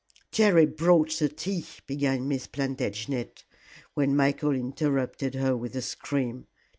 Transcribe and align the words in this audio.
"Jerry 0.31 0.65
brought 0.65 1.11
the 1.19 1.29
tea," 1.29 1.63
began 1.85 2.27
Miss 2.27 2.47
Plantagenet, 2.47 3.43
when 3.93 4.15
Michael 4.15 4.55
interrupted 4.55 5.35
her 5.35 5.55
with 5.55 5.75
a 5.75 5.81
scream. 5.83 6.47